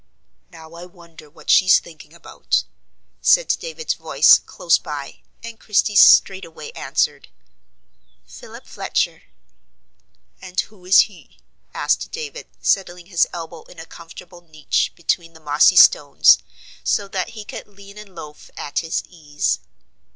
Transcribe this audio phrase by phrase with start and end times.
[0.51, 2.63] "Now I wonder what she's thinking about,"
[3.21, 7.27] said David's voice close by, and Christie straightway answered:
[8.25, 9.21] "Philip Fletcher."
[10.41, 11.37] "And who is he?"
[11.71, 16.39] asked David, settling his elbow in a comfortable niche between the mossy stones,
[16.83, 19.59] so that he could "lean and loaf" at his ease.